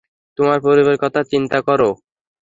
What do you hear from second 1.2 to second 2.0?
চিন্তা করো!